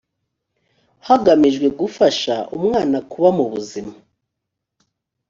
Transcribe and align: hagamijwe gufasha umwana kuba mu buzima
hagamijwe 1.07 1.67
gufasha 1.79 2.35
umwana 2.57 2.97
kuba 3.11 3.29
mu 3.37 3.45
buzima 3.51 3.93